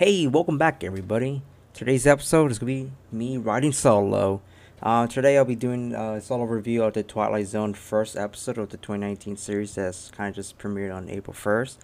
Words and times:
Hey, 0.00 0.26
welcome 0.26 0.56
back, 0.56 0.82
everybody. 0.82 1.42
Today's 1.74 2.06
episode 2.06 2.50
is 2.50 2.58
gonna 2.58 2.72
be 2.72 2.90
me 3.12 3.36
riding 3.36 3.70
solo. 3.70 4.40
Uh, 4.82 5.06
today 5.06 5.36
I'll 5.36 5.44
be 5.44 5.54
doing 5.54 5.92
a 5.92 6.22
solo 6.22 6.44
review 6.44 6.84
of 6.84 6.94
the 6.94 7.02
Twilight 7.02 7.48
Zone 7.48 7.74
first 7.74 8.16
episode 8.16 8.56
of 8.56 8.70
the 8.70 8.78
2019 8.78 9.36
series 9.36 9.74
that's 9.74 10.10
kind 10.10 10.30
of 10.30 10.34
just 10.34 10.56
premiered 10.56 10.96
on 10.96 11.10
April 11.10 11.34
1st. 11.34 11.76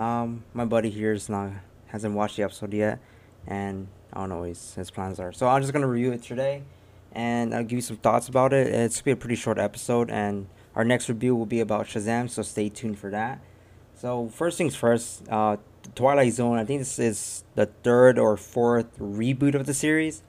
Um, 0.00 0.44
my 0.54 0.66
buddy 0.66 0.88
here 0.88 1.10
is 1.12 1.28
not 1.28 1.50
hasn't 1.88 2.14
watched 2.14 2.36
the 2.36 2.44
episode 2.44 2.72
yet, 2.72 3.00
and 3.44 3.88
I 4.12 4.20
don't 4.20 4.28
know 4.28 4.38
what 4.38 4.50
his, 4.50 4.90
plans 4.92 5.18
are. 5.18 5.32
So 5.32 5.48
I'm 5.48 5.60
just 5.60 5.72
gonna 5.72 5.88
review 5.88 6.12
it 6.12 6.22
today, 6.22 6.62
and 7.10 7.52
I'll 7.52 7.64
give 7.64 7.78
you 7.78 7.82
some 7.82 7.96
thoughts 7.96 8.28
about 8.28 8.52
it. 8.52 8.68
It's 8.68 9.00
gonna 9.00 9.04
be 9.06 9.10
a 9.10 9.16
pretty 9.16 9.34
short 9.34 9.58
episode, 9.58 10.12
and 10.12 10.46
our 10.76 10.84
next 10.84 11.08
review 11.08 11.34
will 11.34 11.44
be 11.44 11.58
about 11.58 11.86
Shazam. 11.86 12.30
So 12.30 12.42
stay 12.42 12.68
tuned 12.68 13.00
for 13.00 13.10
that. 13.10 13.40
So 13.96 14.28
first 14.28 14.58
things 14.58 14.76
first, 14.76 15.28
uh, 15.28 15.56
Twilight 15.94 16.32
Zone. 16.32 16.58
I 16.58 16.64
think 16.64 16.80
this 16.80 16.98
is 16.98 17.44
the 17.54 17.66
third 17.66 18.18
or 18.18 18.36
fourth 18.36 18.98
reboot 18.98 19.54
of 19.54 19.66
the 19.66 19.74
series. 19.74 20.22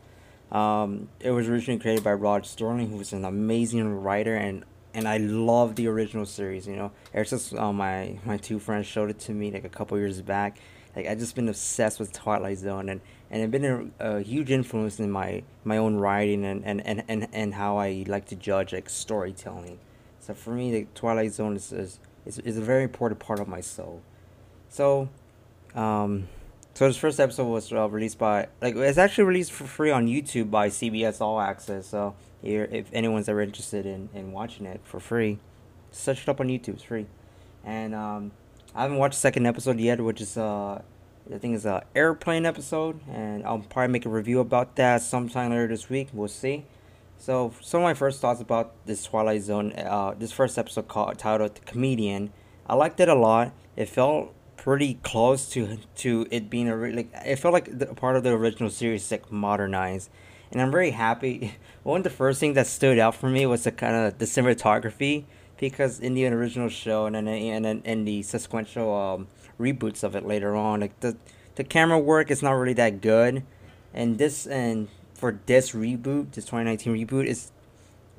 Um, 0.51 1.09
it 1.19 1.31
was 1.31 1.47
originally 1.47 1.79
created 1.79 2.03
by 2.03 2.13
Rod 2.13 2.45
Sterling, 2.45 2.89
who 2.89 2.97
was 2.97 3.13
an 3.13 3.25
amazing 3.25 4.01
writer, 4.01 4.35
and 4.35 4.65
and 4.93 5.07
I 5.07 5.17
love 5.17 5.75
the 5.75 5.87
original 5.87 6.25
series. 6.25 6.67
You 6.67 6.75
know, 6.75 6.91
ever 7.13 7.25
since 7.25 7.53
uh, 7.53 7.71
my 7.71 8.17
my 8.25 8.37
two 8.37 8.59
friends 8.59 8.87
showed 8.87 9.09
it 9.09 9.19
to 9.19 9.31
me 9.31 9.51
like 9.51 9.63
a 9.63 9.69
couple 9.69 9.97
years 9.97 10.21
back, 10.21 10.57
like 10.95 11.07
I 11.07 11.15
just 11.15 11.35
been 11.35 11.49
obsessed 11.49 11.99
with 11.99 12.11
Twilight 12.11 12.57
Zone, 12.57 12.89
and 12.89 13.01
and 13.29 13.43
it 13.43 13.51
been 13.51 13.93
a, 13.99 14.17
a 14.17 14.21
huge 14.21 14.49
influence 14.49 14.99
in 14.99 15.11
my 15.11 15.43
my 15.63 15.77
own 15.77 15.97
writing 15.97 16.43
and 16.45 16.65
and, 16.65 16.85
and, 16.85 17.03
and 17.07 17.27
and 17.31 17.53
how 17.53 17.77
I 17.77 18.05
like 18.07 18.25
to 18.27 18.35
judge 18.35 18.73
like 18.73 18.89
storytelling. 18.89 19.79
So 20.19 20.33
for 20.33 20.51
me, 20.51 20.71
the 20.71 20.87
Twilight 20.95 21.33
Zone 21.33 21.55
is 21.55 21.71
is, 21.71 21.99
is, 22.25 22.39
is 22.39 22.57
a 22.57 22.61
very 22.61 22.83
important 22.83 23.19
part 23.19 23.39
of 23.39 23.47
my 23.47 23.61
soul. 23.61 24.01
So 24.67 25.09
um, 25.75 26.27
so 26.73 26.87
this 26.87 26.97
first 26.97 27.19
episode 27.19 27.47
was 27.47 27.71
uh, 27.73 27.89
released 27.89 28.17
by 28.17 28.47
like 28.61 28.75
it's 28.75 28.97
actually 28.97 29.25
released 29.25 29.51
for 29.51 29.65
free 29.65 29.91
on 29.91 30.07
YouTube 30.07 30.49
by 30.49 30.69
CBS 30.69 31.19
All 31.19 31.39
Access. 31.39 31.87
So 31.87 32.15
here, 32.41 32.69
if 32.71 32.89
anyone's 32.93 33.27
ever 33.27 33.41
interested 33.41 33.85
in, 33.85 34.09
in 34.13 34.31
watching 34.31 34.65
it 34.65 34.81
for 34.83 34.99
free, 34.99 35.39
search 35.91 36.21
it 36.21 36.29
up 36.29 36.39
on 36.39 36.47
YouTube. 36.47 36.75
It's 36.75 36.83
free. 36.83 37.05
And 37.65 37.93
um, 37.93 38.31
I 38.73 38.83
haven't 38.83 38.97
watched 38.97 39.15
the 39.15 39.19
second 39.19 39.45
episode 39.45 39.79
yet, 39.79 39.99
which 39.99 40.21
is 40.21 40.37
uh, 40.37 40.81
I 41.33 41.37
think 41.37 41.55
it's 41.55 41.65
a 41.65 41.83
airplane 41.95 42.45
episode, 42.45 43.01
and 43.09 43.45
I'll 43.45 43.59
probably 43.59 43.91
make 43.91 44.05
a 44.05 44.09
review 44.09 44.39
about 44.39 44.75
that 44.77 45.01
sometime 45.01 45.51
later 45.51 45.67
this 45.67 45.89
week. 45.89 46.07
We'll 46.13 46.27
see. 46.27 46.65
So 47.17 47.53
some 47.61 47.81
of 47.81 47.83
my 47.83 47.93
first 47.93 48.21
thoughts 48.21 48.39
about 48.39 48.73
this 48.85 49.03
Twilight 49.03 49.41
Zone, 49.41 49.73
uh, 49.73 50.15
this 50.17 50.31
first 50.31 50.57
episode 50.57 50.87
called 50.87 51.17
titled 51.19 51.55
"The 51.55 51.61
Comedian." 51.61 52.31
I 52.65 52.75
liked 52.75 52.99
it 52.99 53.09
a 53.09 53.15
lot. 53.15 53.51
It 53.75 53.89
felt 53.89 54.33
pretty 54.69 54.99
close 55.01 55.49
to 55.49 55.79
to 55.95 56.27
it 56.29 56.47
being 56.47 56.69
a 56.69 56.75
like 56.75 57.09
it 57.25 57.37
felt 57.37 57.51
like 57.51 57.75
the, 57.75 57.87
part 57.87 58.15
of 58.15 58.21
the 58.21 58.29
original 58.29 58.69
series 58.69 59.09
like 59.09 59.31
modernized. 59.31 60.11
And 60.51 60.61
i'm 60.61 60.69
very 60.69 60.91
happy. 60.91 61.55
One 61.81 62.01
of 62.01 62.03
the 62.03 62.11
first 62.11 62.39
things 62.39 62.53
that 62.53 62.67
stood 62.67 62.99
out 62.99 63.15
for 63.15 63.29
me 63.29 63.47
was 63.47 63.63
the 63.63 63.71
kind 63.71 63.95
of 63.95 64.19
the 64.19 64.25
cinematography 64.25 65.23
because 65.57 65.99
in 65.99 66.13
the 66.13 66.27
original 66.27 66.69
show 66.69 67.07
and 67.07 67.15
then 67.15 67.27
and 67.27 67.65
then 67.65 67.81
in 67.83 68.05
the 68.05 68.21
sequential 68.21 68.93
um, 68.95 69.27
reboots 69.59 70.03
of 70.03 70.15
it 70.15 70.23
later 70.23 70.55
on 70.55 70.81
like 70.81 70.99
the 70.99 71.17
the 71.55 71.63
camera 71.63 71.97
work 71.97 72.29
is 72.29 72.43
not 72.43 72.51
really 72.51 72.73
that 72.73 73.01
good. 73.01 73.41
And 73.91 74.19
this 74.19 74.45
and 74.45 74.87
for 75.15 75.39
this 75.47 75.71
reboot 75.71 76.33
this 76.33 76.45
2019 76.45 76.93
reboot 76.93 77.25
is 77.25 77.51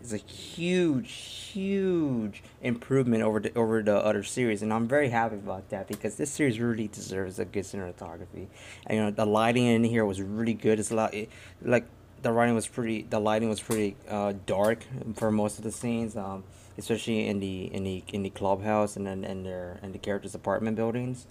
is 0.02 0.12
a 0.12 0.16
huge, 0.16 1.12
huge 1.12 2.42
improvement 2.62 3.22
over 3.22 3.40
the 3.40 3.54
over 3.54 3.82
the 3.82 3.96
other 3.96 4.22
series, 4.22 4.62
and 4.62 4.72
I'm 4.72 4.88
very 4.88 5.08
happy 5.08 5.36
about 5.36 5.68
that 5.70 5.88
because 5.88 6.16
this 6.16 6.30
series 6.30 6.58
really 6.58 6.88
deserves 6.88 7.38
a 7.38 7.44
good 7.44 7.64
cinematography. 7.64 8.46
And 8.86 8.96
you 8.96 9.02
know, 9.02 9.10
the 9.10 9.26
lighting 9.26 9.66
in 9.66 9.84
here 9.84 10.04
was 10.04 10.20
really 10.20 10.54
good. 10.54 10.78
It's 10.78 10.90
a 10.90 10.94
lot 10.94 11.14
like 11.62 11.86
the 12.22 12.32
writing 12.32 12.54
was 12.54 12.66
pretty, 12.66 13.02
the 13.02 13.20
lighting 13.20 13.48
was 13.48 13.60
pretty 13.60 13.96
uh, 14.08 14.34
dark 14.46 14.84
for 15.14 15.30
most 15.30 15.58
of 15.58 15.64
the 15.64 15.72
scenes, 15.72 16.16
um, 16.16 16.44
especially 16.78 17.26
in 17.26 17.40
the 17.40 17.72
in 17.72 17.84
the 17.84 18.02
in 18.08 18.22
the 18.22 18.30
clubhouse 18.30 18.96
and 18.96 19.06
then 19.06 19.24
in 19.24 19.42
their 19.42 19.80
in 19.82 19.92
the 19.92 19.98
characters' 19.98 20.34
apartment 20.34 20.76
buildings. 20.76 21.26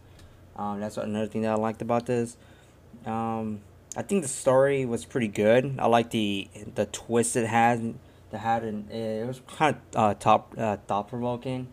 Um, 0.55 0.79
that's 0.79 0.97
another 0.97 1.27
thing 1.27 1.43
that 1.43 1.51
I 1.51 1.55
liked 1.55 1.81
about 1.81 2.05
this. 2.05 2.35
Um, 3.05 3.61
I 3.95 4.01
think 4.01 4.21
the 4.21 4.27
story 4.27 4.85
was 4.85 5.05
pretty 5.05 5.29
good. 5.29 5.75
I 5.79 5.87
like 5.87 6.11
the 6.11 6.47
the 6.75 6.85
twist 6.87 7.35
it 7.35 7.47
had 7.47 7.95
that 8.31 8.39
had 8.39 8.63
an 8.63 8.89
it 8.91 9.25
was 9.27 9.41
kind 9.47 9.75
of 9.75 9.81
uh, 9.95 10.13
top 10.15 10.53
uh, 10.57 10.77
thought 10.87 11.07
provoking. 11.07 11.67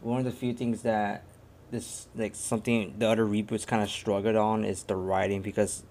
One 0.00 0.18
of 0.18 0.24
the 0.24 0.32
few 0.32 0.52
things 0.52 0.82
that 0.82 1.24
this 1.70 2.08
like 2.14 2.34
something 2.34 2.94
the 2.98 3.08
other 3.08 3.26
reboots 3.26 3.66
kind 3.66 3.82
of 3.82 3.90
struggled 3.90 4.36
on 4.36 4.64
is 4.64 4.84
the 4.84 4.96
writing 4.96 5.42
because 5.42 5.82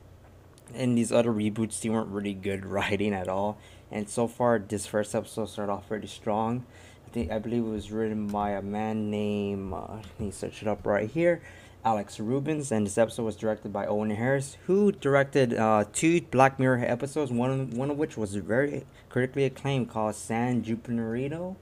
in 0.73 0.96
these 0.96 1.12
other 1.12 1.31
reboots 1.31 1.81
they 1.81 1.90
weren't 1.90 2.09
really 2.09 2.34
good 2.34 2.66
writing 2.75 3.13
at 3.13 3.28
all. 3.28 3.57
And 3.90 4.09
so 4.09 4.28
far, 4.28 4.59
this 4.59 4.85
first 4.85 5.16
episode 5.16 5.47
started 5.47 5.72
off 5.72 5.88
pretty 5.88 6.07
strong. 6.07 6.66
I 7.06 7.09
think 7.09 7.31
I 7.31 7.40
believe 7.40 7.63
it 7.63 7.69
was 7.69 7.91
written 7.91 8.28
by 8.28 8.51
a 8.51 8.62
man 8.62 9.09
named 9.09 9.73
uh, 9.73 9.96
let 9.96 10.19
me 10.19 10.31
search 10.31 10.62
it 10.62 10.67
up 10.67 10.85
right 10.85 11.09
here. 11.09 11.41
Alex 11.88 12.20
Rubens, 12.20 12.70
and 12.70 12.86
this 12.86 12.98
episode 12.98 13.24
was 13.24 13.38
directed 13.38 13.72
by 13.72 13.86
Owen 13.86 14.09
Harris, 14.09 14.58
who 14.66 14.92
directed 14.92 15.53
uh, 15.53 15.86
two 15.94 16.20
Black 16.20 16.59
Mirror 16.59 16.84
episodes, 16.86 17.31
one 17.31 17.70
one 17.70 17.90
of 17.90 17.98
which 17.98 18.18
was 18.18 18.36
very 18.36 18.86
critically 19.08 19.46
acclaimed, 19.46 19.90
called 19.90 20.14
San 20.16 20.64
Junipero. 20.64 21.56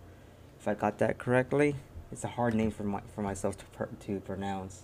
If 0.59 0.67
I 0.67 0.73
got 0.73 0.97
that 0.97 1.19
correctly, 1.19 1.75
it's 2.11 2.23
a 2.23 2.27
hard 2.27 2.55
name 2.55 2.71
for 2.71 2.85
my 2.85 3.01
for 3.13 3.21
myself 3.21 3.55
to 3.59 3.65
per, 3.65 3.87
to 4.07 4.19
pronounce. 4.21 4.81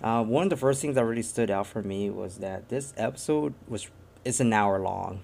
Uh, 0.00 0.22
one 0.22 0.44
of 0.44 0.50
the 0.50 0.56
first 0.56 0.80
things 0.80 0.94
that 0.94 1.04
really 1.04 1.22
stood 1.22 1.50
out 1.50 1.66
for 1.66 1.82
me 1.82 2.08
was 2.08 2.36
that 2.36 2.68
this 2.68 2.94
episode 2.96 3.52
was 3.66 3.88
it's 4.24 4.38
an 4.38 4.52
hour 4.52 4.78
long, 4.78 5.22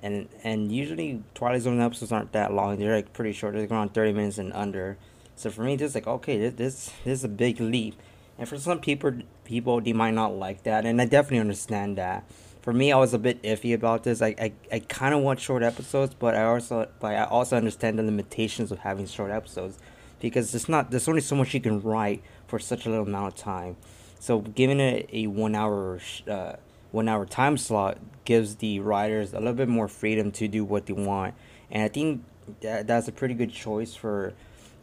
and 0.00 0.28
and 0.44 0.70
usually 0.70 1.24
Twilight 1.34 1.62
Zone 1.62 1.80
episodes 1.80 2.12
aren't 2.12 2.30
that 2.30 2.52
long. 2.52 2.78
They're 2.78 2.94
like 2.94 3.12
pretty 3.12 3.32
short. 3.32 3.54
They're 3.54 3.66
around 3.66 3.94
thirty 3.94 4.12
minutes 4.12 4.38
and 4.38 4.52
under. 4.52 4.96
So 5.34 5.50
for 5.50 5.64
me, 5.64 5.76
just 5.76 5.96
like 5.96 6.06
okay, 6.06 6.38
this, 6.38 6.54
this 6.54 6.92
is 7.04 7.24
a 7.24 7.28
big 7.28 7.58
leap 7.58 7.96
and 8.38 8.48
for 8.48 8.58
some 8.58 8.80
people, 8.80 9.12
people 9.44 9.80
they 9.80 9.92
might 9.92 10.14
not 10.14 10.34
like 10.34 10.64
that, 10.64 10.84
and 10.86 11.00
I 11.00 11.06
definitely 11.06 11.40
understand 11.40 11.98
that. 11.98 12.24
For 12.62 12.72
me, 12.72 12.92
I 12.92 12.96
was 12.96 13.12
a 13.12 13.18
bit 13.18 13.42
iffy 13.42 13.74
about 13.74 14.04
this. 14.04 14.22
I, 14.22 14.34
I, 14.38 14.52
I 14.72 14.78
kind 14.78 15.14
of 15.14 15.20
want 15.20 15.38
short 15.38 15.62
episodes, 15.62 16.14
but 16.14 16.34
I 16.34 16.44
also 16.44 16.88
but 16.98 17.14
I 17.14 17.24
also 17.24 17.56
understand 17.56 17.98
the 17.98 18.02
limitations 18.02 18.72
of 18.72 18.78
having 18.80 19.06
short 19.06 19.30
episodes, 19.30 19.78
because 20.20 20.54
it's 20.54 20.68
not 20.68 20.90
there's 20.90 21.06
only 21.06 21.20
so 21.20 21.36
much 21.36 21.54
you 21.54 21.60
can 21.60 21.80
write 21.82 22.22
for 22.46 22.58
such 22.58 22.86
a 22.86 22.90
little 22.90 23.06
amount 23.06 23.34
of 23.34 23.38
time. 23.38 23.76
So 24.18 24.40
giving 24.40 24.80
it 24.80 25.08
a 25.12 25.26
one 25.26 25.54
hour 25.54 26.00
uh, 26.26 26.54
one 26.90 27.08
hour 27.08 27.26
time 27.26 27.56
slot 27.58 27.98
gives 28.24 28.56
the 28.56 28.80
writers 28.80 29.32
a 29.32 29.38
little 29.38 29.52
bit 29.52 29.68
more 29.68 29.86
freedom 29.86 30.30
to 30.32 30.48
do 30.48 30.64
what 30.64 30.86
they 30.86 30.94
want, 30.94 31.34
and 31.70 31.82
I 31.82 31.88
think 31.88 32.24
that 32.62 32.86
that's 32.86 33.06
a 33.06 33.12
pretty 33.12 33.34
good 33.34 33.52
choice 33.52 33.94
for 33.94 34.32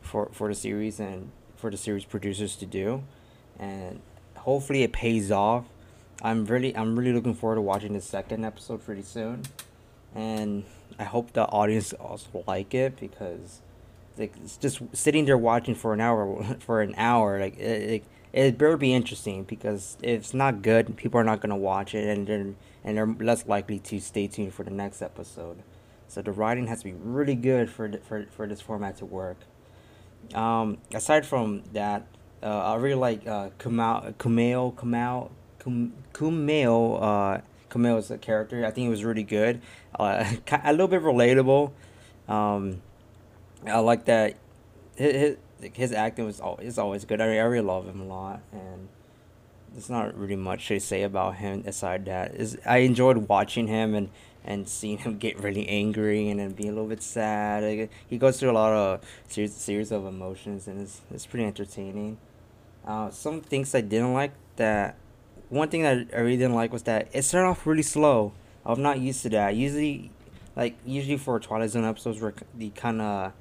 for 0.01 0.29
for 0.31 0.47
the 0.47 0.55
series 0.55 0.99
and 0.99 1.31
for 1.55 1.71
the 1.71 1.77
series 1.77 2.05
producers 2.05 2.55
to 2.57 2.65
do 2.65 3.03
and 3.59 4.01
hopefully 4.37 4.83
it 4.83 4.93
pays 4.93 5.31
off. 5.31 5.65
I'm 6.21 6.45
really 6.45 6.75
I'm 6.75 6.97
really 6.97 7.13
looking 7.13 7.33
forward 7.33 7.55
to 7.55 7.61
watching 7.61 7.93
the 7.93 8.01
second 8.01 8.45
episode 8.45 8.85
pretty 8.85 9.01
soon, 9.01 9.43
and 10.15 10.65
I 10.99 11.03
hope 11.03 11.33
the 11.33 11.45
audience 11.45 11.93
also 11.93 12.43
like 12.47 12.73
it 12.73 12.99
because 12.99 13.61
like 14.17 14.33
it's 14.43 14.57
just 14.57 14.81
sitting 14.93 15.25
there 15.25 15.37
watching 15.37 15.75
for 15.75 15.93
an 15.93 16.01
hour 16.01 16.57
for 16.59 16.81
an 16.81 16.93
hour 16.97 17.39
like 17.39 17.57
it, 17.57 17.81
it, 17.91 18.03
it 18.33 18.57
better 18.57 18.77
be 18.77 18.93
interesting 18.93 19.43
because 19.43 19.97
if 20.03 20.19
it's 20.21 20.33
not 20.33 20.61
good 20.61 20.95
people 20.95 21.19
are 21.19 21.23
not 21.23 21.41
gonna 21.41 21.57
watch 21.57 21.95
it 21.95 22.07
and 22.07 22.27
they're 22.27 22.53
and 22.83 22.97
they're 22.97 23.07
less 23.07 23.47
likely 23.47 23.79
to 23.79 23.99
stay 23.99 24.27
tuned 24.27 24.53
for 24.53 24.63
the 24.63 24.71
next 24.71 25.01
episode. 25.01 25.63
So 26.07 26.21
the 26.21 26.31
writing 26.31 26.67
has 26.67 26.79
to 26.79 26.85
be 26.85 26.93
really 26.93 27.35
good 27.35 27.69
for 27.69 27.91
for 28.03 28.25
for 28.31 28.47
this 28.47 28.61
format 28.61 28.97
to 28.97 29.05
work. 29.05 29.37
Um, 30.33 30.77
aside 30.93 31.25
from 31.25 31.63
that, 31.73 32.05
I 32.47 32.75
really 32.75 32.95
like 32.95 33.27
uh, 33.27 33.49
Kumail, 33.59 34.15
Kumail, 34.15 34.75
Kumail, 34.75 35.29
Kumail, 36.13 37.01
uh, 37.01 37.41
Kumail's 37.69 38.11
character. 38.21 38.65
I 38.65 38.71
think 38.71 38.87
it 38.87 38.89
was 38.89 39.03
really 39.03 39.23
good. 39.23 39.61
Uh, 39.97 40.25
a 40.63 40.71
little 40.71 40.87
bit 40.87 41.01
relatable. 41.01 41.71
Um, 42.27 42.81
I 43.65 43.79
like 43.79 44.05
that. 44.05 44.37
His, 44.95 45.37
his 45.73 45.91
acting 45.93 46.25
was 46.25 46.39
always, 46.39 46.77
always 46.77 47.05
good. 47.05 47.21
I, 47.21 47.27
mean, 47.27 47.37
I 47.37 47.43
really 47.43 47.65
love 47.65 47.87
him 47.87 48.01
a 48.01 48.05
lot, 48.05 48.41
and 48.51 48.89
there's 49.71 49.89
not 49.89 50.17
really 50.17 50.35
much 50.35 50.67
to 50.67 50.79
say 50.79 51.03
about 51.03 51.35
him 51.35 51.63
aside 51.65 52.05
that. 52.05 52.35
Is 52.35 52.57
I 52.65 52.79
enjoyed 52.79 53.29
watching 53.29 53.67
him 53.67 53.93
and 53.93 54.09
and 54.43 54.67
seeing 54.67 54.97
him 54.97 55.19
get 55.19 55.39
really 55.39 55.67
angry 55.67 56.27
and 56.29 56.39
then 56.39 56.51
be 56.53 56.67
a 56.67 56.71
little 56.71 56.87
bit 56.87 57.03
sad. 57.03 57.89
he 58.07 58.17
goes 58.17 58.39
through 58.39 58.49
a 58.49 58.53
lot 58.53 58.73
of 58.73 59.01
series 59.27 59.53
series 59.53 59.91
of 59.91 60.05
emotions, 60.05 60.67
and 60.67 60.81
it's 60.81 61.01
it's 61.13 61.25
pretty 61.25 61.45
entertaining. 61.45 62.17
Uh, 62.85 63.09
some 63.11 63.41
things 63.41 63.75
I 63.75 63.81
didn't 63.81 64.13
like 64.13 64.33
that. 64.55 64.95
One 65.49 65.69
thing 65.69 65.83
that 65.83 66.07
I 66.13 66.19
really 66.19 66.37
didn't 66.37 66.55
like 66.55 66.71
was 66.71 66.83
that 66.83 67.09
it 67.13 67.23
started 67.23 67.47
off 67.49 67.67
really 67.67 67.83
slow. 67.83 68.33
I'm 68.65 68.81
not 68.81 68.99
used 68.99 69.21
to 69.23 69.29
that. 69.29 69.55
Usually, 69.55 70.11
like 70.55 70.75
usually 70.85 71.17
for 71.17 71.39
Twilight 71.39 71.71
Zone 71.71 71.85
episodes, 71.85 72.21
where 72.21 72.33
the 72.55 72.69
kind 72.69 73.01
of 73.01 73.33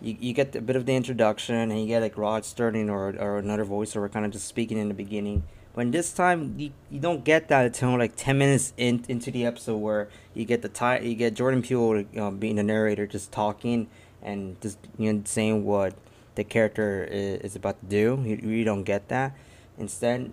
you, 0.00 0.16
you 0.20 0.32
get 0.32 0.54
a 0.54 0.60
bit 0.60 0.76
of 0.76 0.86
the 0.86 0.94
introduction 0.94 1.54
and 1.54 1.80
you 1.80 1.86
get 1.86 2.02
like 2.02 2.18
Rod 2.18 2.44
Sterling 2.44 2.90
or 2.90 3.14
or 3.18 3.38
another 3.38 3.64
voiceover 3.64 4.10
kind 4.12 4.26
of 4.26 4.32
just 4.32 4.46
speaking 4.46 4.78
in 4.78 4.88
the 4.88 4.94
beginning. 4.94 5.44
When 5.74 5.90
this 5.90 6.12
time 6.12 6.54
you, 6.56 6.70
you 6.90 7.00
don't 7.00 7.24
get 7.24 7.48
that 7.48 7.66
until 7.66 7.98
like 7.98 8.14
ten 8.16 8.38
minutes 8.38 8.72
in, 8.76 9.04
into 9.08 9.30
the 9.30 9.44
episode 9.46 9.78
where 9.78 10.08
you 10.34 10.44
get 10.44 10.62
the 10.62 10.68
ti- 10.68 11.08
you 11.08 11.14
get 11.14 11.34
Jordan 11.34 11.62
Peele 11.62 12.04
uh, 12.16 12.30
being 12.30 12.56
the 12.56 12.62
narrator 12.62 13.06
just 13.06 13.32
talking 13.32 13.88
and 14.22 14.60
just 14.60 14.78
you 14.98 15.12
know 15.12 15.22
saying 15.24 15.64
what 15.64 15.94
the 16.34 16.44
character 16.44 17.04
is, 17.10 17.56
about 17.56 17.80
to 17.80 17.86
do. 17.86 18.22
You, 18.24 18.36
you 18.36 18.64
don't 18.64 18.84
get 18.84 19.08
that. 19.08 19.36
Instead, 19.78 20.32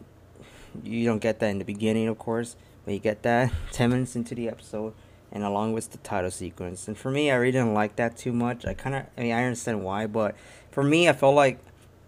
you 0.83 1.06
don't 1.06 1.19
get 1.19 1.39
that 1.39 1.50
in 1.50 1.59
the 1.59 1.65
beginning, 1.65 2.07
of 2.07 2.18
course, 2.18 2.56
but 2.86 2.94
you 2.94 3.00
get 3.00 3.24
that 3.24 3.51
ten 3.71 3.89
minutes 3.92 4.15
into 4.15 4.36
the 4.36 4.48
episode 4.48 4.94
and 5.31 5.44
along 5.44 5.74
with 5.74 5.92
the 5.92 5.98
title 6.00 6.31
sequence. 6.31 6.88
And 6.88 6.98
for 6.98 7.09
me, 7.09 7.31
I 7.31 7.36
really 7.36 7.53
didn't 7.53 7.74
like 7.74 7.95
that 7.95 8.18
too 8.18 8.33
much. 8.33 8.65
I 8.65 8.74
kind 8.74 8.95
of, 8.95 9.06
I 9.18 9.21
mean, 9.21 9.31
I 9.31 9.44
understand 9.44 9.83
why, 9.83 10.06
but 10.07 10.36
for 10.71 10.83
me, 10.83 11.07
I 11.07 11.13
felt 11.13 11.36
like 11.36 11.59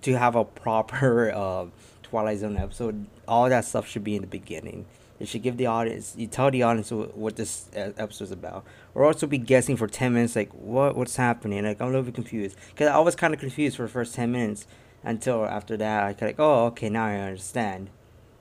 to 0.01 0.17
have 0.17 0.35
a 0.35 0.43
proper 0.43 1.31
uh, 1.35 1.65
Twilight 2.03 2.39
Zone 2.39 2.57
episode, 2.57 3.05
all 3.27 3.49
that 3.49 3.65
stuff 3.65 3.87
should 3.87 4.03
be 4.03 4.15
in 4.15 4.21
the 4.21 4.27
beginning. 4.27 4.85
It 5.19 5.27
should 5.27 5.43
give 5.43 5.57
the 5.57 5.67
audience, 5.67 6.15
you 6.17 6.27
tell 6.27 6.51
the 6.51 6.63
audience 6.63 6.91
what 6.91 7.35
this 7.35 7.69
episode 7.73 8.25
is 8.25 8.31
about, 8.31 8.65
or 8.93 9.05
also 9.05 9.27
be 9.27 9.37
guessing 9.37 9.77
for 9.77 9.87
ten 9.87 10.13
minutes, 10.13 10.35
like 10.35 10.51
what 10.53 10.95
what's 10.95 11.15
happening. 11.15 11.63
Like 11.63 11.81
I'm 11.81 11.87
a 11.87 11.91
little 11.91 12.03
bit 12.03 12.15
confused 12.15 12.57
because 12.69 12.87
I 12.87 12.99
was 12.99 13.15
kind 13.15 13.33
of 13.33 13.39
confused 13.39 13.77
for 13.77 13.83
the 13.83 13.89
first 13.89 14.15
ten 14.15 14.31
minutes 14.31 14.67
until 15.03 15.45
after 15.45 15.77
that 15.77 16.03
I 16.03 16.09
of 16.11 16.21
like, 16.21 16.39
oh 16.39 16.65
okay, 16.67 16.89
now 16.89 17.05
I 17.05 17.15
understand. 17.15 17.89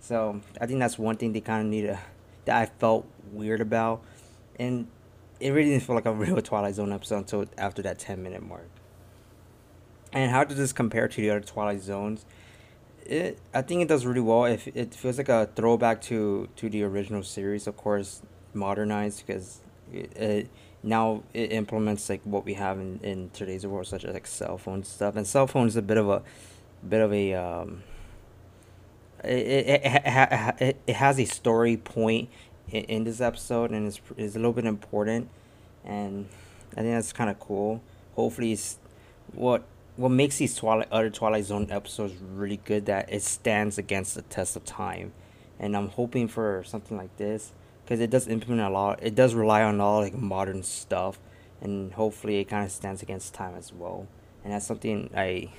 So 0.00 0.40
I 0.60 0.66
think 0.66 0.80
that's 0.80 0.98
one 0.98 1.16
thing 1.16 1.32
they 1.32 1.40
kind 1.40 1.66
of 1.66 1.70
need 1.70 1.82
to, 1.82 1.98
that 2.46 2.56
I 2.56 2.66
felt 2.66 3.06
weird 3.32 3.60
about 3.60 4.02
and 4.58 4.86
it 5.40 5.50
really 5.50 5.70
didn't 5.70 5.82
feel 5.82 5.96
like 5.96 6.06
a 6.06 6.12
real 6.12 6.40
Twilight 6.42 6.74
Zone 6.74 6.92
episode 6.92 7.18
until 7.18 7.46
after 7.58 7.82
that 7.82 7.98
10 7.98 8.22
minute 8.22 8.42
mark. 8.42 8.68
And 10.12 10.30
how 10.30 10.44
does 10.44 10.56
this 10.56 10.72
compare 10.72 11.08
to 11.08 11.20
the 11.20 11.30
other 11.30 11.40
Twilight 11.40 11.80
Zones? 11.80 12.24
It, 13.04 13.38
I 13.52 13.62
think 13.62 13.82
it 13.82 13.88
does 13.88 14.06
really 14.06 14.20
well. 14.20 14.44
If 14.44 14.68
it, 14.68 14.94
feels 14.94 15.18
like 15.18 15.28
a 15.28 15.48
throwback 15.54 16.00
to 16.02 16.48
to 16.56 16.68
the 16.68 16.82
original 16.84 17.22
series, 17.22 17.66
of 17.66 17.76
course, 17.76 18.22
modernized 18.54 19.26
because 19.26 19.60
it, 19.92 20.16
it 20.16 20.48
now 20.82 21.22
it 21.34 21.52
implements 21.52 22.08
like 22.08 22.20
what 22.24 22.44
we 22.44 22.54
have 22.54 22.78
in, 22.78 23.00
in 23.02 23.30
today's 23.30 23.66
world, 23.66 23.86
such 23.86 24.04
as 24.04 24.14
like 24.14 24.26
cell 24.26 24.58
phone 24.58 24.84
stuff. 24.84 25.16
And 25.16 25.26
cell 25.26 25.46
phones 25.46 25.72
is 25.72 25.76
a 25.76 25.82
bit 25.82 25.96
of 25.96 26.08
a 26.08 26.22
bit 26.88 27.00
of 27.00 27.12
a 27.12 27.34
um, 27.34 27.82
it, 29.24 29.28
it, 29.28 29.80
it, 29.84 30.54
it, 30.60 30.76
it 30.86 30.96
has 30.96 31.18
a 31.18 31.24
story 31.24 31.76
point 31.76 32.28
in, 32.70 32.84
in 32.84 33.04
this 33.04 33.20
episode, 33.20 33.70
and 33.70 33.86
it's, 33.86 34.00
it's 34.16 34.34
a 34.34 34.38
little 34.38 34.52
bit 34.52 34.64
important, 34.64 35.28
and 35.84 36.28
I 36.72 36.80
think 36.80 36.94
that's 36.94 37.12
kind 37.12 37.30
of 37.30 37.38
cool. 37.38 37.82
Hopefully, 38.14 38.52
it's 38.52 38.78
what 39.32 39.64
what 39.96 40.10
makes 40.10 40.38
these 40.38 40.54
Twilight 40.56 40.88
other 40.90 41.10
Twilight 41.10 41.44
Zone 41.44 41.68
episodes 41.70 42.14
really 42.20 42.58
good 42.64 42.86
that 42.86 43.12
it 43.12 43.22
stands 43.22 43.78
against 43.78 44.14
the 44.14 44.22
test 44.22 44.56
of 44.56 44.64
time, 44.64 45.12
and 45.58 45.76
I'm 45.76 45.88
hoping 45.88 46.28
for 46.28 46.64
something 46.66 46.96
like 46.96 47.16
this 47.16 47.52
because 47.84 48.00
it 48.00 48.10
does 48.10 48.26
implement 48.28 48.68
a 48.68 48.70
lot. 48.70 49.00
It 49.02 49.14
does 49.14 49.34
rely 49.34 49.62
on 49.62 49.80
all 49.80 50.00
like 50.00 50.14
modern 50.14 50.62
stuff, 50.62 51.18
and 51.60 51.92
hopefully 51.92 52.40
it 52.40 52.44
kind 52.44 52.64
of 52.64 52.72
stands 52.72 53.02
against 53.02 53.34
time 53.34 53.54
as 53.54 53.72
well. 53.72 54.06
And 54.44 54.52
that's 54.52 54.66
something 54.66 55.10
I 55.14 55.50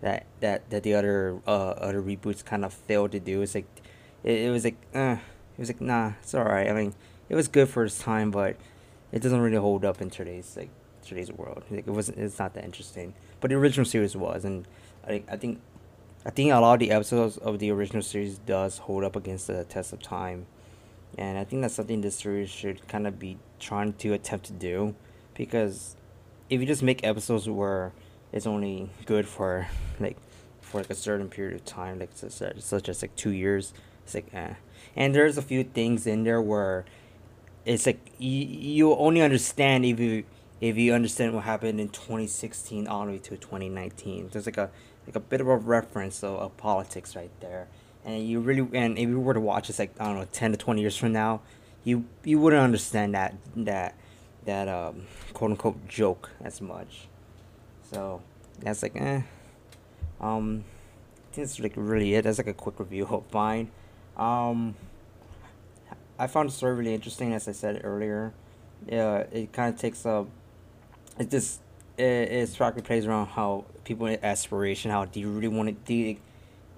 that 0.00 0.26
that 0.40 0.68
that 0.70 0.82
the 0.82 0.94
other 0.94 1.40
uh 1.46 1.70
other 1.70 2.02
reboots 2.02 2.44
kind 2.44 2.64
of 2.64 2.72
failed 2.72 3.12
to 3.12 3.20
do. 3.20 3.42
It's 3.42 3.54
like 3.54 3.66
it, 4.24 4.40
it 4.40 4.50
was 4.50 4.64
like 4.64 4.76
uh 4.94 5.16
he 5.56 5.60
was 5.60 5.68
like, 5.68 5.80
nah, 5.80 6.12
it's 6.22 6.34
alright. 6.34 6.68
I 6.68 6.72
mean, 6.72 6.94
it 7.28 7.36
was 7.36 7.48
good 7.48 7.68
for 7.68 7.84
its 7.84 7.98
time, 7.98 8.30
but 8.30 8.56
it 9.12 9.22
doesn't 9.22 9.40
really 9.40 9.56
hold 9.56 9.84
up 9.84 10.00
in 10.00 10.10
today's 10.10 10.56
like 10.56 10.70
today's 11.04 11.30
world. 11.32 11.64
Like, 11.70 11.86
it 11.86 11.90
wasn't. 11.90 12.18
It's 12.18 12.38
not 12.38 12.54
that 12.54 12.64
interesting. 12.64 13.14
But 13.40 13.50
the 13.50 13.56
original 13.56 13.86
series 13.86 14.16
was, 14.16 14.44
and 14.44 14.66
I 15.06 15.22
I 15.28 15.36
think 15.36 15.60
I 16.26 16.30
think 16.30 16.52
a 16.52 16.60
lot 16.60 16.74
of 16.74 16.80
the 16.80 16.90
episodes 16.90 17.38
of 17.38 17.58
the 17.58 17.70
original 17.70 18.02
series 18.02 18.38
does 18.38 18.78
hold 18.78 19.04
up 19.04 19.16
against 19.16 19.46
the 19.46 19.64
test 19.64 19.92
of 19.92 20.02
time, 20.02 20.46
and 21.16 21.38
I 21.38 21.44
think 21.44 21.62
that's 21.62 21.74
something 21.74 22.02
this 22.02 22.16
series 22.16 22.50
should 22.50 22.86
kind 22.88 23.06
of 23.06 23.18
be 23.18 23.38
trying 23.58 23.94
to 23.94 24.12
attempt 24.12 24.46
to 24.46 24.52
do, 24.52 24.94
because 25.34 25.96
if 26.50 26.60
you 26.60 26.66
just 26.66 26.82
make 26.82 27.02
episodes 27.04 27.48
where 27.48 27.92
it's 28.32 28.46
only 28.46 28.90
good 29.06 29.26
for 29.26 29.68
like 29.98 30.18
for 30.60 30.82
like 30.82 30.90
a 30.90 30.94
certain 30.94 31.28
period 31.28 31.54
of 31.54 31.64
time, 31.64 31.98
like 31.98 32.10
such, 32.12 32.88
as 32.88 33.02
like 33.02 33.16
two 33.16 33.30
years, 33.30 33.72
it's 34.04 34.14
like 34.14 34.32
eh. 34.34 34.54
And 34.94 35.14
there's 35.14 35.38
a 35.38 35.42
few 35.42 35.64
things 35.64 36.06
in 36.06 36.24
there 36.24 36.42
where 36.42 36.84
it's 37.64 37.86
like 37.86 38.00
you 38.18 38.94
only 38.94 39.22
understand 39.22 39.84
if 39.84 39.98
you 40.00 40.24
if 40.60 40.76
you 40.76 40.92
understand 40.92 41.34
what 41.34 41.44
happened 41.44 41.80
in 41.80 41.88
2016 41.88 42.86
all 42.86 43.06
the 43.06 43.12
way 43.12 43.18
to 43.18 43.36
2019 43.36 44.28
there's 44.32 44.46
like 44.46 44.56
a 44.56 44.70
like 45.06 45.16
a 45.16 45.20
bit 45.20 45.40
of 45.40 45.48
a 45.48 45.56
reference 45.56 46.22
of, 46.22 46.38
of 46.38 46.56
politics 46.56 47.16
right 47.16 47.30
there. 47.40 47.68
And 48.04 48.26
you 48.26 48.40
really 48.40 48.66
and 48.76 48.98
if 48.98 49.08
you 49.08 49.20
were 49.20 49.34
to 49.34 49.40
watch 49.40 49.66
this 49.66 49.78
like 49.78 49.92
i 50.00 50.04
don't 50.06 50.16
know 50.16 50.26
10 50.32 50.52
to 50.52 50.56
20 50.56 50.80
years 50.80 50.96
from 50.96 51.12
now 51.12 51.40
you 51.84 52.04
you 52.24 52.38
wouldn't 52.38 52.62
understand 52.62 53.14
that 53.14 53.34
that 53.56 53.94
that 54.44 54.68
um 54.68 55.06
quote 55.32 55.50
unquote 55.52 55.88
joke 55.88 56.30
as 56.42 56.60
much. 56.60 57.08
So 57.90 58.22
that's 58.60 58.82
like 58.82 58.96
eh. 58.96 59.22
Um 60.20 60.64
I 61.30 61.34
think 61.34 61.46
that's 61.46 61.60
like 61.60 61.74
really 61.76 62.14
it. 62.14 62.22
That's 62.22 62.38
like 62.38 62.46
a 62.46 62.54
quick 62.54 62.80
review 62.80 63.06
of 63.06 63.24
fine 63.26 63.70
um, 64.20 64.74
I 66.18 66.26
found 66.26 66.50
the 66.50 66.52
story 66.52 66.74
really 66.74 66.94
interesting, 66.94 67.32
as 67.32 67.48
I 67.48 67.52
said 67.52 67.80
earlier. 67.82 68.34
Yeah, 68.86 69.24
it 69.32 69.52
kind 69.52 69.74
of 69.74 69.80
takes 69.80 70.04
a. 70.04 70.26
It 71.18 71.30
just 71.30 71.60
it, 71.96 72.02
it 72.02 72.54
practically 72.56 72.86
plays 72.86 73.06
around 73.06 73.28
how 73.28 73.64
people 73.84 74.06
in 74.06 74.22
aspiration, 74.24 74.90
how 74.90 75.04
do 75.04 75.20
you 75.20 75.30
really 75.30 75.48
want 75.48 75.68
to 75.68 75.72
do. 75.72 76.10
It 76.10 76.18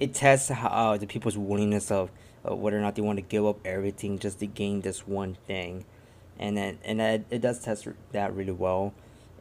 it 0.00 0.14
tests 0.14 0.48
how 0.48 0.68
uh, 0.68 0.96
the 0.96 1.06
people's 1.06 1.38
willingness 1.38 1.90
of 1.90 2.10
uh, 2.48 2.54
whether 2.54 2.78
or 2.78 2.80
not 2.80 2.96
they 2.96 3.02
want 3.02 3.18
to 3.18 3.22
give 3.22 3.46
up 3.46 3.58
everything 3.64 4.18
just 4.18 4.40
to 4.40 4.46
gain 4.46 4.80
this 4.80 5.06
one 5.06 5.36
thing, 5.46 5.84
and 6.38 6.56
then 6.56 6.78
and 6.84 7.00
that 7.00 7.22
it 7.30 7.40
does 7.40 7.60
test 7.60 7.86
that 8.12 8.34
really 8.34 8.52
well, 8.52 8.94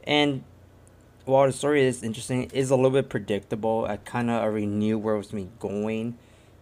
and 0.05 0.43
while 1.25 1.45
the 1.45 1.53
story 1.53 1.85
is 1.85 2.03
interesting, 2.03 2.49
it's 2.53 2.71
a 2.71 2.75
little 2.75 2.91
bit 2.91 3.07
predictable. 3.07 3.85
I 3.85 3.97
kind 3.97 4.29
of 4.29 4.41
already 4.41 4.65
knew 4.65 4.97
where 4.97 5.15
it 5.15 5.19
was 5.19 5.33
me 5.33 5.49
going 5.59 6.17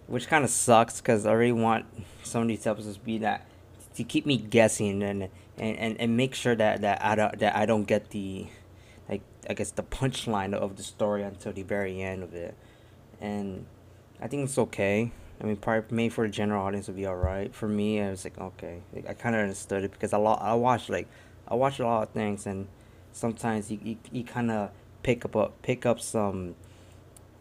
which 0.10 0.28
kind 0.28 0.44
of 0.44 0.50
sucks 0.50 1.00
because 1.00 1.26
I 1.26 1.34
really 1.34 1.52
want 1.52 1.86
some 2.24 2.42
of 2.42 2.48
these 2.48 2.66
episodes 2.66 2.98
to 2.98 3.04
be 3.04 3.20
that 3.20 3.46
to 3.94 4.04
keep 4.04 4.26
me 4.26 4.38
guessing 4.38 5.04
and 5.04 5.30
and, 5.60 5.78
and, 5.78 6.02
and 6.02 6.18
make 6.18 6.34
sure 6.34 6.56
that, 6.56 6.82
that 6.82 7.04
I 7.04 7.16
don't 7.16 7.40
that 7.40 7.56
I 7.56 7.66
don't 7.66 7.84
get 7.84 8.10
the 8.12 8.48
like 9.10 9.22
I 9.50 9.54
guess 9.54 9.72
the 9.72 9.84
punchline 9.84 10.54
of 10.54 10.78
the 10.78 10.84
story 10.84 11.24
until 11.24 11.52
the 11.52 11.64
very 11.64 12.02
end 12.02 12.24
of 12.24 12.34
it, 12.34 12.56
and 13.20 13.66
I 14.22 14.28
think 14.28 14.46
it's 14.46 14.58
okay. 14.58 15.12
I 15.42 15.46
mean, 15.46 15.56
probably 15.56 15.96
maybe 15.96 16.10
for 16.10 16.28
the 16.28 16.32
general 16.32 16.66
audience 16.66 16.88
would 16.88 16.98
be 16.98 17.08
alright. 17.08 17.56
For 17.56 17.68
me, 17.68 18.02
I 18.02 18.10
was 18.10 18.26
like, 18.26 18.38
okay, 18.38 18.82
I 19.08 19.14
kind 19.14 19.36
of 19.36 19.42
understood 19.42 19.84
it 19.84 19.92
because 19.92 20.14
I 20.14 20.18
lo- 20.18 20.40
I 20.40 20.54
watch 20.56 20.90
like 20.90 21.08
I 21.48 21.56
watch 21.56 21.80
a 21.80 21.86
lot 21.86 22.04
of 22.04 22.10
things 22.10 22.46
and 22.46 22.68
sometimes 23.12 23.72
you 23.72 23.80
you, 23.84 23.98
you 24.12 24.24
kind 24.24 24.52
of 24.52 24.72
pick 25.04 25.26
up 25.26 25.36
a, 25.36 25.50
pick 25.62 25.86
up 25.86 26.00
some 26.00 26.56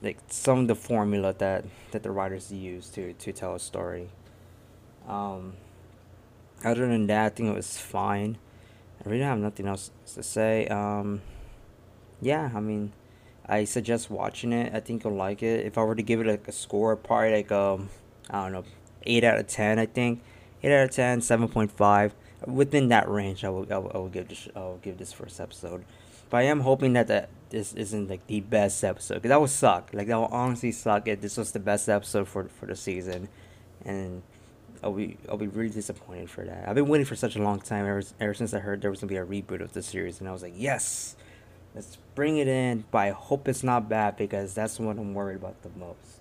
like 0.03 0.19
some 0.29 0.61
of 0.61 0.69
the 0.69 0.75
formula 0.75 1.35
that 1.39 1.65
that 1.91 2.03
the 2.03 2.11
writers 2.11 2.53
use 2.53 2.89
to 2.91 3.13
to 3.15 3.33
tell 3.33 3.55
a 3.55 3.61
story. 3.61 4.09
Um, 5.09 5.55
other 6.65 6.87
than 6.87 7.07
that, 7.07 7.27
I 7.27 7.29
think 7.31 7.49
it 7.49 7.55
was 7.55 7.79
fine. 7.79 8.39
I 9.05 9.09
really 9.09 9.23
have 9.23 9.39
nothing 9.39 9.67
else 9.67 9.91
to 10.15 10.23
say. 10.23 10.67
Um, 10.69 11.23
yeah, 12.21 12.51
I 12.55 12.61
mean, 12.61 12.93
I 13.47 13.65
suggest 13.65 14.11
watching 14.11 14.53
it. 14.53 14.75
I 14.75 14.81
think 14.81 15.05
you'll 15.05 15.15
like 15.15 15.43
it. 15.43 15.65
If 15.65 15.79
I 15.79 15.83
were 15.83 15.95
to 15.95 16.03
give 16.03 16.21
it 16.21 16.27
like 16.27 16.49
a 16.49 16.53
score, 16.53 16.97
probably 16.97 17.33
like 17.33 17.53
um, 17.53 17.91
I 18.29 18.43
don't 18.45 18.53
know, 18.53 18.65
eight 19.05 19.25
out 19.25 19.39
of 19.39 19.47
ten. 19.47 19.79
I 19.79 19.87
think 19.87 20.23
eight 20.63 20.73
out 20.73 20.85
of 20.85 20.91
10, 20.91 21.21
7.5. 21.21 22.13
Within 22.47 22.89
that 22.89 23.09
range, 23.09 23.45
I 23.45 23.49
will 23.49 23.67
I 23.73 23.79
will, 23.79 23.91
I 23.93 23.99
will 23.99 24.09
give 24.09 24.29
this 24.29 24.49
I 24.55 24.61
will 24.61 24.79
give 24.81 24.99
this 24.99 25.13
first 25.13 25.41
episode. 25.41 25.85
But 26.31 26.39
I 26.39 26.43
am 26.43 26.61
hoping 26.61 26.93
that 26.93 27.09
that 27.09 27.31
this 27.51 27.73
isn't 27.73 28.09
like 28.09 28.27
the 28.29 28.41
best 28.41 28.85
episode 28.85 29.15
because 29.15 29.31
that 29.31 29.41
would 29.41 29.51
suck. 29.51 29.91
Like 29.93 30.07
that 30.07 30.21
would 30.21 30.31
honestly 30.31 30.71
suck 30.71 31.09
if 31.09 31.21
this 31.21 31.37
was 31.37 31.51
the 31.51 31.59
best 31.59 31.89
episode 31.89 32.29
for 32.29 32.45
for 32.45 32.67
the 32.67 32.77
season, 32.77 33.29
and 33.85 34.23
I'll 34.83 34.93
be 34.93 35.17
I'll 35.29 35.37
be 35.37 35.47
really 35.47 35.71
disappointed 35.71 36.31
for 36.31 36.45
that. 36.45 36.69
I've 36.69 36.75
been 36.75 36.89
waiting 36.89 37.07
for 37.07 37.17
such 37.17 37.37
a 37.37 37.43
long 37.43 37.61
time 37.61 37.87
ever 37.87 38.03
ever 38.21 38.35
since 38.35 38.55
I 38.55 38.59
heard 38.59 38.81
there 38.81 38.91
was 38.91 39.01
gonna 39.01 39.09
be 39.09 39.17
a 39.17 39.25
reboot 39.25 39.61
of 39.61 39.73
the 39.73 39.83
series, 39.83 40.21
and 40.21 40.29
I 40.29 40.33
was 40.33 40.43
like, 40.43 40.55
yes, 40.57 41.17
let's 41.75 41.99
bring 42.15 42.39
it 42.39 42.49
in. 42.49 42.85
But 42.91 42.99
I 42.99 43.11
hope 43.11 43.49
it's 43.49 43.63
not 43.63 43.89
bad 43.89 44.17
because 44.17 44.55
that's 44.55 44.79
what 44.79 44.99
I'm 44.99 45.15
worried 45.15 45.37
about 45.37 45.63
the 45.63 45.71
most. 45.79 46.21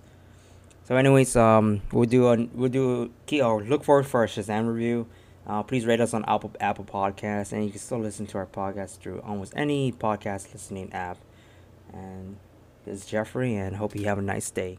So, 0.86 0.96
anyways, 0.96 1.36
um, 1.36 1.82
we'll 1.92 2.08
do 2.08 2.28
a 2.28 2.48
we'll 2.54 2.70
do 2.70 3.12
key 3.26 3.42
or 3.42 3.62
look 3.62 3.84
forward 3.84 4.08
for 4.08 4.22
our 4.22 4.28
Shazam 4.28 4.74
review. 4.74 5.08
Uh, 5.46 5.64
please 5.64 5.86
rate 5.86 6.02
us 6.02 6.14
on 6.14 6.26
Apple 6.28 6.52
Apple 6.60 6.86
Podcasts, 6.86 7.54
and 7.54 7.64
you 7.64 7.72
can 7.72 7.80
still 7.80 8.00
listen 8.00 8.26
to 8.28 8.38
our 8.38 8.46
podcast 8.46 9.00
through 9.00 9.20
almost 9.22 9.54
any 9.56 9.92
podcast 9.92 10.54
listening 10.54 10.92
app. 10.94 11.18
And 11.94 12.38
this 12.86 13.02
is 13.02 13.06
Jeffrey, 13.06 13.56
and 13.56 13.76
hope 13.76 13.96
you 13.96 14.06
have 14.06 14.18
a 14.18 14.22
nice 14.22 14.50
day. 14.50 14.78